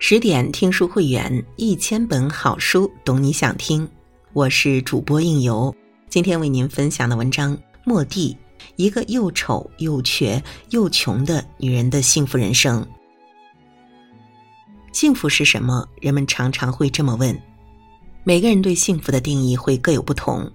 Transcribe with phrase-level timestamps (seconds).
[0.00, 3.86] 十点听书会员，一千本好书，懂你想听。
[4.32, 5.74] 我是主播应由，
[6.08, 8.32] 今天为您分享的文章《莫蒂》，
[8.76, 10.40] 一个又丑又瘸
[10.70, 12.86] 又穷的女人的幸福人生。
[14.92, 15.84] 幸福是什么？
[16.00, 17.36] 人们常常会这么问。
[18.22, 20.48] 每个人对幸福的定义会各有不同，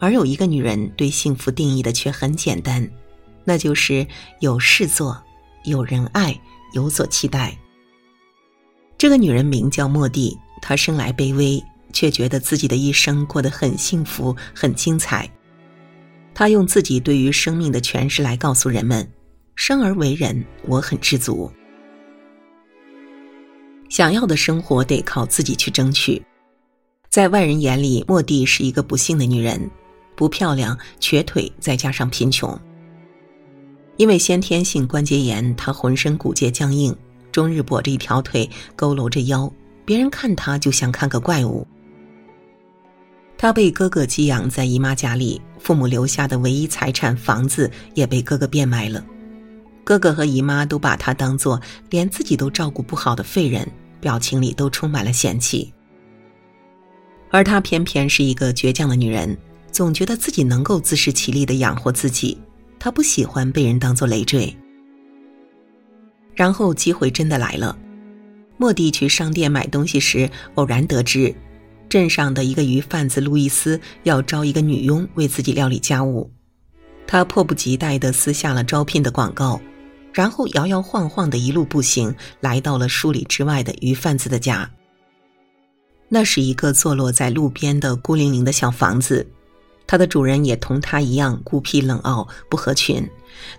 [0.00, 2.86] 而有一个女人对幸福定义的却很简单，
[3.44, 4.04] 那就是
[4.40, 5.16] 有事做，
[5.64, 6.38] 有人爱，
[6.72, 7.56] 有所期待。
[9.00, 15.26] 这个女人名叫莫蒂，她生来卑微，却觉得自己的一生过得很幸福、很精彩。
[16.34, 19.10] 她用自己对于生命的诠释来告诉人们：
[19.54, 21.50] 生而为人，我很知足。
[23.88, 26.22] 想要的生活得靠自己去争取。
[27.08, 29.70] 在外人眼里，莫蒂是一个不幸的女人，
[30.14, 32.54] 不漂亮、瘸腿，再加上贫穷。
[33.96, 36.94] 因为先天性关节炎，她浑身骨节僵硬。
[37.32, 39.52] 终日跛着一条腿，佝偻着腰，
[39.84, 41.66] 别人看他就像看个怪物。
[43.36, 49.04] 他被哥哥寄养在姨妈家里，父母留下的唯一财产房子也被哥哥变卖了。
[49.82, 53.66] 哥哥和姨妈都把他当做连自己都照顾不好的废人，
[53.98, 55.72] 表情里都充满了嫌弃。
[57.30, 59.36] 而她偏偏是一个倔强的女人，
[59.72, 62.38] 总觉得自己能够自食其力的养活自己。
[62.78, 64.54] 她不喜欢被人当做累赘。
[66.40, 67.76] 然后机会真的来了，
[68.56, 71.34] 莫蒂去商店买东西时，偶然得知，
[71.86, 76.30] 镇上的一个鱼贩子路易斯要招一个女佣为自己料理家务。
[77.06, 79.60] 他迫不及待地撕下了招聘的广告，
[80.14, 84.70] 然后摇摇晃晃的一路步行来到了数里之外的鱼贩子的家。
[86.08, 89.28] 那是一个坐落在路边的孤零零的小房子，
[89.86, 93.06] 它的主人也同他一样孤僻冷傲不合群。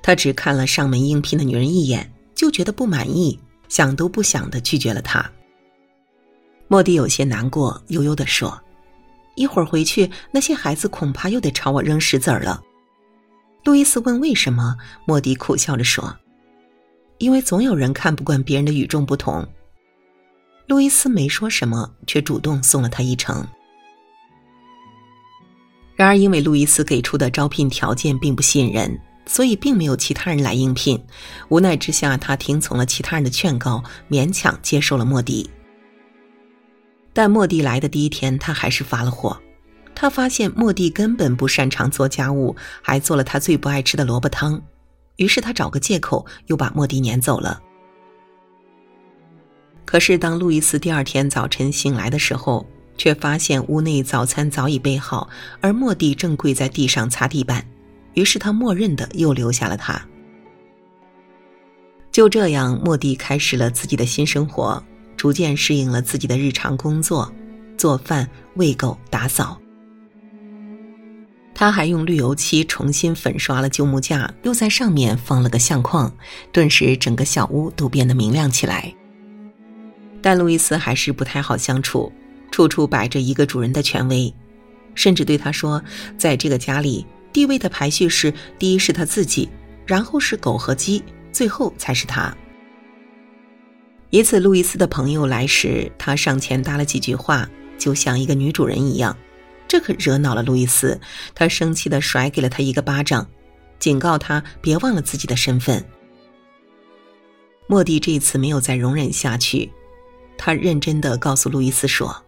[0.02, 2.12] 他只看了上门应聘的女人一眼。
[2.42, 3.40] 就觉得不满意，
[3.70, 5.24] 想都不想的拒绝了他。
[6.68, 8.60] 莫蒂有些难过，悠悠的说
[9.38, 12.60] ：“一会儿回去，那些孩子恐怕又得朝我扔石子儿了。”
[13.64, 14.76] 路易斯问：“为什么？”
[15.06, 16.18] 莫蒂苦笑着说
[17.20, 19.48] ：“因为总有人看不惯别人的与众不同。”
[20.66, 23.48] 路易斯没说什么，却主动送了他一程。
[25.96, 29.00] 然而，因为路易斯给出的招聘条件并不吸引人。
[29.26, 31.02] 所以并没有其他人来应聘，
[31.50, 35.50] 无奈之下，他听从了其他人的劝告，勉强接受了莫蒂。
[37.14, 39.38] 但莫蒂来的第一天，他还是发了火。
[39.94, 44.60] 他发现莫蒂根本不擅长做家务，还做了他最不爱吃的萝卜汤。
[45.18, 47.62] 于是他找个借口，又把莫蒂撵走了。
[49.86, 52.66] 可是当路易斯第二天早晨醒来的时候，
[52.98, 55.30] 却发现屋内早餐早已备好，
[55.60, 57.64] 而莫蒂正跪在地上擦地板。
[58.14, 60.02] 于是他默认的又留下了他。
[62.12, 64.84] 就这样，莫蒂开始了自己的新生活，
[65.16, 67.32] 逐渐适应了自己的日常工作，
[67.78, 69.58] 做饭、喂狗、打扫。
[71.54, 76.12] 他还用绿油漆重新粉刷了旧木架，又在上面放了个相框，
[76.52, 78.94] 顿时整个小屋都变得明亮起来。
[80.22, 82.12] 但路易斯还是不太好相处，
[82.52, 84.34] 处处摆着一个主人的权威，
[84.96, 85.82] 甚至对他说
[86.18, 89.50] ：“在这个家里。”地位的排序是：第一是他自己，
[89.86, 92.36] 然后是狗和鸡，最后才是他。
[94.10, 99.16] 一次，路易斯的朋友来时，他上前搭了几句话，就像一个女主人一样，
[99.68, 101.00] 这可惹恼了路易斯。
[101.34, 103.26] 他生气的甩给了他一个巴掌，
[103.80, 105.84] 警告他别忘了自己的身份。
[107.68, 109.72] 莫蒂这一次没有再容忍下去，
[110.38, 112.22] 他认真的告诉路易斯说。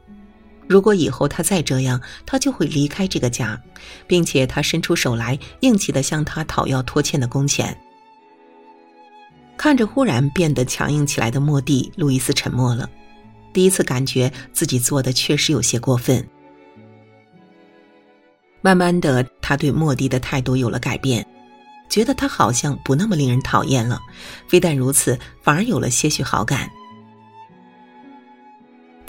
[0.73, 3.61] 如果以后他再这样，他就会离开这个家，
[4.07, 7.77] 并且他伸出手来，硬气的向他讨要拖欠的工钱。
[9.55, 12.89] 看着忽然变得强硬起来的莫蒂，路易斯沉默了，
[13.53, 16.27] 第一次感觉自己做的确实有些过分。
[18.59, 21.23] 慢慢的，他对莫蒂的态度有了改变，
[21.87, 23.99] 觉得他好像不那么令人讨厌了，
[24.47, 26.67] 非但如此，反而有了些许好感。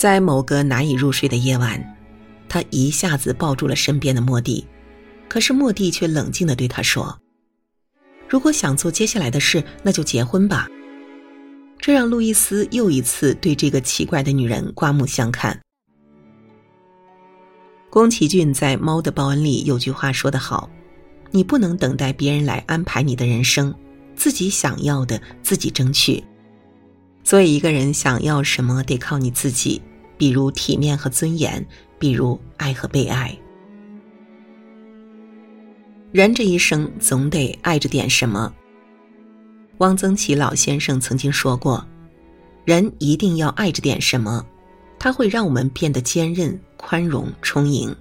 [0.04, 1.82] 在某个难以入睡的夜晚，
[2.46, 4.62] 他一下子抱住了身边的莫蒂，
[5.30, 7.18] 可是莫蒂却冷静的对他说
[8.28, 10.68] ：“如果想做接下来的事，那就结婚吧。”
[11.80, 15.58] 这让路易斯又一次对这个奇怪的女人刮目相看。
[17.88, 20.68] 宫崎骏在《猫的报恩》里有句话说得好
[21.32, 23.74] ：“你不能等待别人来安排你的人生，
[24.14, 26.22] 自己想要的自己争取。”
[27.24, 29.80] 所以，一个人想要什么，得靠你自己。
[30.16, 31.64] 比如体面和尊严，
[31.98, 33.36] 比如爱和被爱。
[36.12, 38.52] 人这一生总得爱着点什么。
[39.78, 41.84] 汪曾祺老先生曾经说过
[42.64, 44.46] ：“人一定要爱着点什么，
[44.98, 47.94] 它会让我们变得坚韧、宽容、充盈。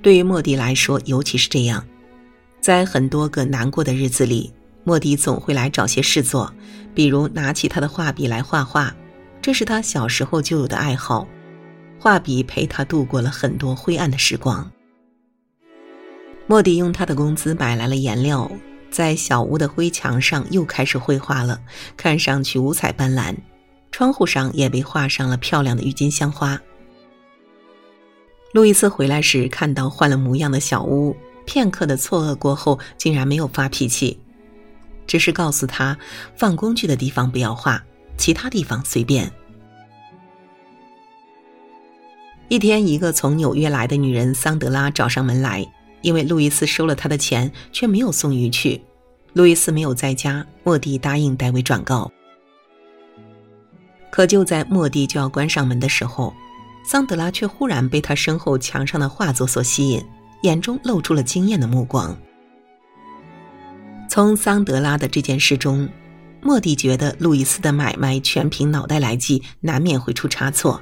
[0.00, 1.84] 对于莫迪来说，尤其是这样，
[2.60, 4.52] 在很多个难过的日子里，
[4.84, 6.54] 莫迪总会来找些事做，
[6.94, 8.94] 比如拿起他的画笔来画画，
[9.46, 11.24] 这是他小时候就有的爱好。
[12.00, 14.68] 画笔陪他度过了很多灰暗的时光。
[16.48, 18.50] 莫迪用他的工资买来了颜料，
[18.90, 21.60] 在小屋的灰墙上又开始绘画了，
[21.96, 23.36] 看上去五彩斑斓。
[23.92, 26.60] 窗户上也被画上了漂亮的郁金香花。
[28.52, 34.18] 路易斯回来时看到换了模样的小屋，片刻的错愕过后，竟然没有发脾气，
[35.06, 35.96] 只是告诉他
[36.34, 37.80] 放工具的地方不要画，
[38.16, 39.30] 其他地方随便。
[42.48, 45.66] 一天，一个从纽约来的女人桑德拉找上门来，
[46.02, 48.80] 因为路易斯收了她的钱，却没有送鱼去。
[49.32, 52.10] 路易斯没有在家，莫蒂答应代为转告。
[54.10, 56.32] 可就在莫蒂就要关上门的时候，
[56.84, 60.02] 桑德拉却忽然被他身后墙上的画作所吸引，
[60.42, 62.16] 眼中露出了惊艳的目光。
[64.08, 65.86] 从桑德拉的这件事中，
[66.46, 70.80] 莫蒂觉得路易斯的买卖全凭脑袋来记，难免会出差错。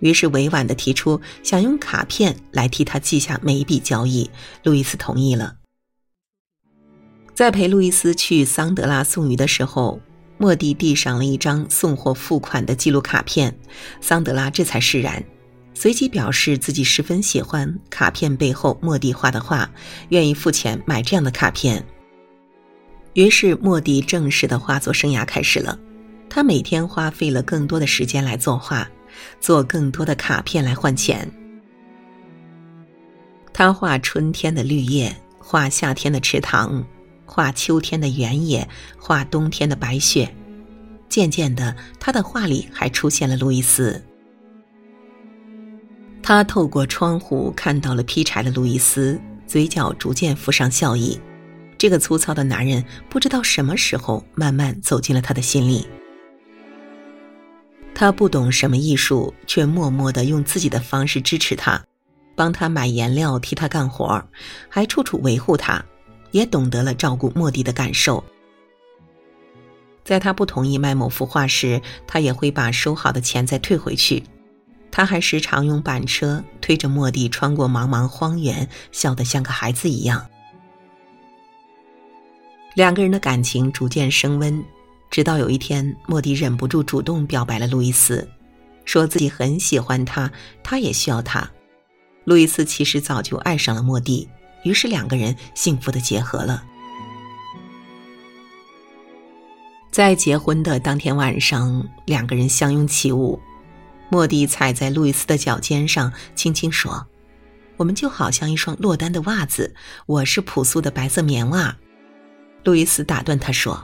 [0.00, 4.30] 于是委婉的提出想用卡片来替他记下每一笔交易，
[4.64, 5.56] 路易斯同意了。
[7.32, 9.98] 在陪路易斯去桑德拉送鱼的时候，
[10.36, 13.58] 莫蒂递上了一张送货付款的记录卡片，
[14.02, 15.24] 桑德拉这才释然，
[15.72, 19.70] 随即表示自己十分喜欢卡片背后莫蒂画的画，
[20.10, 21.82] 愿意付钱买这样的卡片。
[23.18, 25.76] 于是莫蒂正式的画作生涯开始了，
[26.30, 28.88] 他每天花费了更多的时间来作画。
[29.40, 31.28] 做更多的卡片来换钱。
[33.52, 36.86] 他画春天的绿叶，画夏天的池塘，
[37.26, 40.32] 画秋天的原野，画冬天的白雪。
[41.08, 44.00] 渐渐的，他的画里还出现了路易斯。
[46.22, 51.20] 他透过窗户看到了劈柴的路易斯，嘴角逐渐浮上笑意。
[51.78, 55.86] 这个粗糙的男人不知道什么时候慢慢走进了他的心里。
[57.94, 61.82] 他不懂什么艺术，却默默的用自己的方式支持他，
[62.36, 64.22] 帮他买颜料，替他干活，
[64.68, 65.84] 还处处维护他，
[66.32, 68.22] 也懂得了照顾莫蒂的感受。
[70.04, 74.22] 在他不同意卖某幅画时，他也会把收好的钱再退回去。
[74.90, 80.24] 他还时常用板车推着莫蒂穿过茫茫荒原，笑得像个孩子一样。
[82.78, 84.64] 两个人的感情逐渐升温。
[85.10, 88.28] 直到有一天，莫蒂忍不住主动表白了路易斯，
[88.84, 90.30] 说自己很喜欢他，
[90.62, 91.50] 他也需要他。
[92.22, 94.28] 路易斯其实早就爱上了莫蒂，
[94.62, 96.62] 于是两个人幸福的结合了。
[99.90, 103.40] 在结婚的当天晚上，两个人相拥起舞，
[104.08, 107.04] 莫蒂踩在路易斯的脚尖上，轻轻说
[107.76, 109.74] ：“我们就好像一双落单的袜子，
[110.06, 111.76] 我是朴素的白色棉袜。”
[112.68, 113.82] 路易斯打断他说。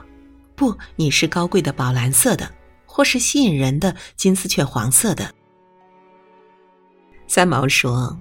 [0.53, 2.47] 不，你是高贵的宝蓝色的，
[2.85, 5.33] 或是吸引人的金丝雀黄色的。
[7.25, 8.15] 三毛说：“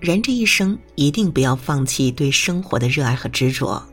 [0.00, 3.86] 人这一生一定不要放弃对生活的热爱和执着。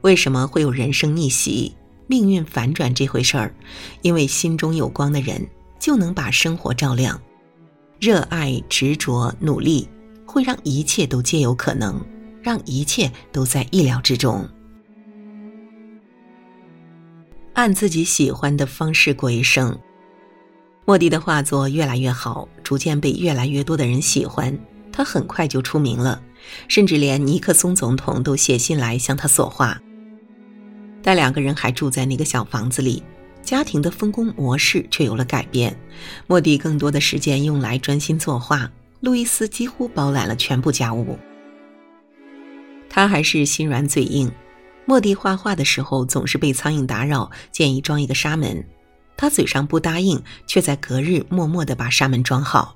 [0.00, 3.54] 为什么会有人生逆袭、命运反转这回事儿？
[4.00, 5.46] 因为心中有光的人
[5.78, 7.20] 就能把生活照亮。
[8.00, 9.86] 热爱、执着、努力，
[10.24, 12.02] 会让一切都皆有可能，
[12.42, 14.48] 让一切都在意料之中。”
[17.58, 19.76] 按自己喜欢的方式过一生。
[20.84, 24.56] 莫迪的画作越来越好，逐渐被越来越多的人喜欢。
[24.92, 26.22] 他很快就出名了，
[26.68, 29.76] 甚至连尼克松总统都写信来向他索画。
[31.02, 33.02] 但两个人还住在那个小房子里，
[33.42, 35.76] 家庭的分工模式却有了改变。
[36.28, 41.18] 莫迪更多的时间用来专心作画，路易斯几乎包揽了全部家务。
[42.88, 44.30] 他还是心软嘴硬。
[44.88, 48.64] 莫蒂画画的时候总是被苍蝇打扰，建议装一个纱门。
[49.18, 52.74] 他嘴上不答应，却在隔日默默地把纱门装好。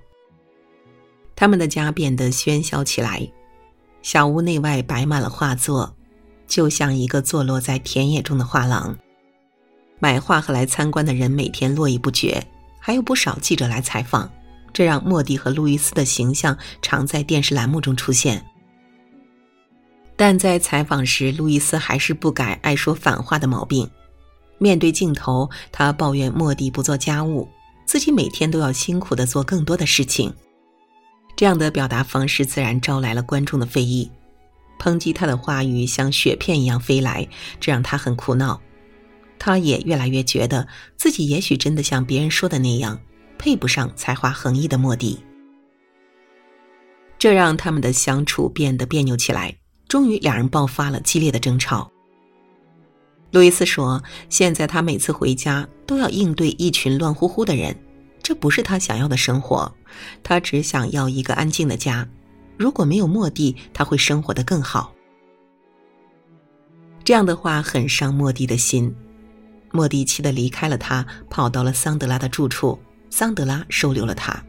[1.35, 3.27] 他们的家变得喧嚣起来，
[4.03, 5.97] 小屋内外摆满了画作，
[6.47, 8.95] 就像一个坐落在田野中的画廊。
[9.99, 12.47] 买画和来参观的人每天络绎不绝，
[12.79, 14.31] 还有不少记者来采访，
[14.71, 18.45] 这让莫蒂和路易斯的形象常在电视栏目中出现。
[20.17, 23.89] 但在采访时，路易斯还是不改爱说反话的毛病。
[24.59, 27.49] 面对镜头，他抱怨莫蒂不做家务，
[27.85, 30.33] 自己每天都要辛苦的做更多的事情。
[31.35, 34.09] 这样的表达方式自然招来了观众的非议，
[34.79, 37.27] 抨击他的话语像雪片一样飞来，
[37.59, 38.61] 这让他很苦恼。
[39.39, 43.01] 他也越来越觉得自己也许真的像别人说的那样，
[43.39, 45.19] 配不上才华横溢的莫蒂。
[47.19, 49.57] 这让他们的相处变得别扭起来，
[49.93, 51.93] 终于两人爆发了激烈的争吵。
[53.31, 57.77] 路易斯说：“现在他每次回家都要应对一群乱乎乎的人，
[58.23, 59.71] 这不是他想要的生活。
[60.23, 62.09] 他只想要一个安静的家。
[62.57, 64.95] 如果没有莫蒂，他会生活的更好。”
[67.05, 68.97] 这样的话很伤莫蒂的心。
[69.73, 72.81] 莫蒂气得离开了他，跑到了桑德拉的住处。
[73.11, 74.43] 桑德拉收留了他。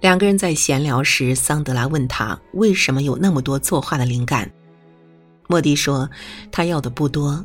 [0.00, 4.48] 两个人在闲聊时，桑德拉问他为什么有那么多作画的灵感。
[5.48, 6.08] 莫蒂说
[6.52, 7.44] ：“他要的不多，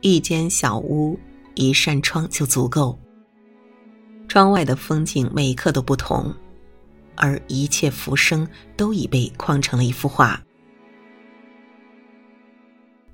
[0.00, 1.16] 一间小屋，
[1.54, 2.98] 一扇窗就足够。
[4.26, 6.34] 窗外的风景每一刻都不同，
[7.14, 10.42] 而一切浮生都已被框成了一幅画。”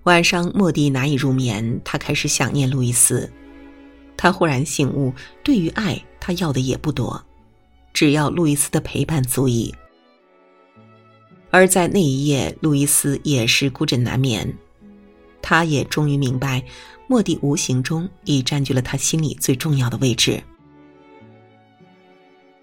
[0.05, 3.31] 晚上，莫蒂难以入眠，他开始想念路易斯。
[4.17, 5.13] 他忽然醒悟，
[5.45, 7.23] 对于爱，他要的也不多，
[7.93, 9.75] 只要路易斯的陪伴足矣。
[11.51, 14.53] 而在那一夜，路易斯也是孤枕难眠。
[15.43, 16.63] 他也终于明白，
[17.09, 20.41] 莫蒂无形中已占据了他心里最重要的位置。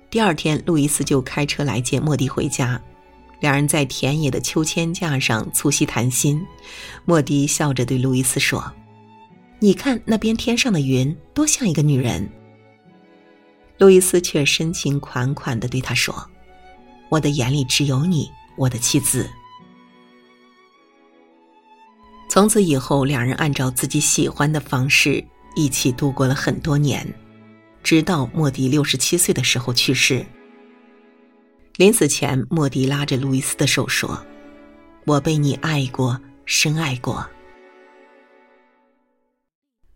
[0.09, 2.81] 第二天，路易斯就开车来接莫蒂回家。
[3.41, 6.41] 两人在田野的秋千架上促膝谈心，
[7.03, 8.63] 莫迪笑着对路易斯说
[9.59, 12.27] ：“你看那边天上的云，多像一个女人。”
[13.77, 16.13] 路易斯却深情款款的对他说
[17.09, 19.29] ：“我的眼里只有你，我的妻子。”
[22.29, 25.23] 从此以后，两人按照自己喜欢的方式
[25.55, 27.07] 一起度过了很多年，
[27.83, 30.25] 直到莫迪六十七岁的时候去世。
[31.77, 34.25] 临死前，莫迪拉着路易斯的手说
[35.05, 37.25] ：“我被你爱过，深爱过。”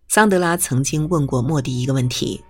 [0.07, 2.41] 桑德拉曾经问过莫迪一个问题：“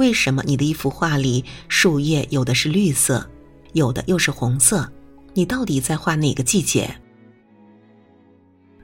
[0.00, 3.28] 为什么你的一幅画里树叶有的是绿色，
[3.74, 4.90] 有的又是红色？
[5.34, 6.90] 你到底在画哪个季节？”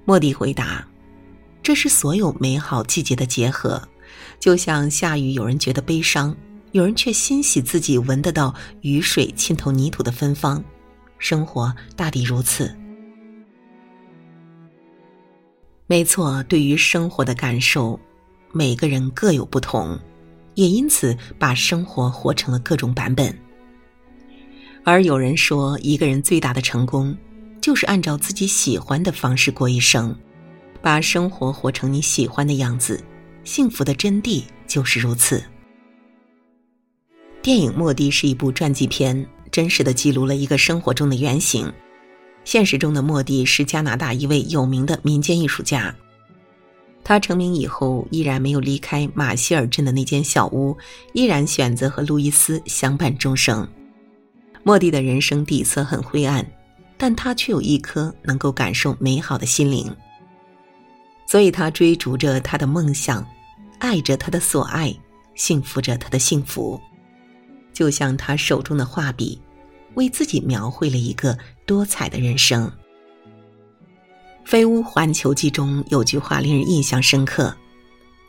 [0.04, 0.87] 莫迪回答
[1.64, 3.82] ：“这是所有美好季节的结合，
[4.38, 6.37] 就像下雨，有人觉得悲伤。”
[6.73, 10.62] 有人却欣喜自己闻得到雨水浸透泥土的芬芳，
[11.18, 12.76] 生活大抵如此。
[15.87, 17.99] 没错，对于生活的感受，
[18.52, 19.99] 每个人各有不同，
[20.56, 23.32] 也因此把生活活成了各种版本。
[24.82, 27.16] 而有人说，一个人最大的成功，
[27.60, 30.16] 就是按照自己喜欢的方式过一生，
[30.82, 33.02] 把生活活成你喜欢的样子。
[33.44, 35.42] 幸福的真谛就是如此。
[37.42, 41.72] 电影《莫蒂》是一部传记片，真实的记录了一个生活中的原型。
[42.44, 45.94] 现实中的莫蒂是加拿大一位有名的民间艺术家。
[47.08, 50.76] 他成名以后，依然没有离开马歇尔镇的那间小屋，
[51.12, 53.64] 依然选择和路易斯相伴终生。
[54.64, 56.44] 莫蒂的人生底色很灰暗，
[56.96, 59.88] 但他却有一颗能够感受美好的心灵。
[61.28, 63.25] 所以他追逐着他的梦想，
[63.78, 64.92] 爱着他的所爱，
[65.36, 66.80] 幸福着他的幸福。
[67.72, 69.40] 就像他手中的画笔，
[69.94, 72.66] 为自己描绘了一个多彩的人生。
[74.47, 77.53] 《飞屋环球记》中有句话令人印象深刻：“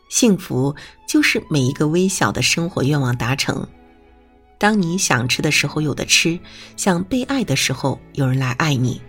[0.10, 0.76] 幸福
[1.08, 3.68] 就是每一个微小的生活愿望达成。
[4.58, 6.40] 当你想吃的时候有的吃，
[6.76, 9.00] 想被爱的时候有人来爱你。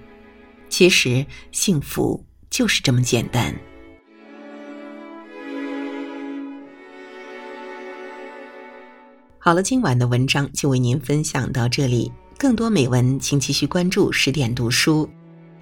[0.69, 3.55] 其实幸福就是这么简单。”
[9.39, 12.13] 好了，今晚的文章就为您分享到这里。
[12.37, 15.09] 更多美文，请继续关注十点读书，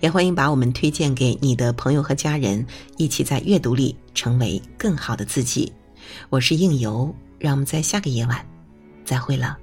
[0.01, 2.65] 也欢迎把我们推荐给你的朋友和家人，
[2.97, 5.73] 一起在阅读里成为更好的自己。
[6.29, 8.47] 我是应由，让我们在下个夜晚
[9.05, 9.57] 再会了。